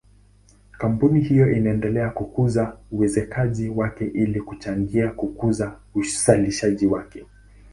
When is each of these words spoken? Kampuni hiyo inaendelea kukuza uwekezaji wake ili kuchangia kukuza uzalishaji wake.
Kampuni 0.71 1.21
hiyo 1.21 1.51
inaendelea 1.51 2.09
kukuza 2.09 2.77
uwekezaji 2.91 3.69
wake 3.69 4.05
ili 4.05 4.41
kuchangia 4.41 5.09
kukuza 5.11 5.79
uzalishaji 5.95 6.85
wake. 6.87 7.25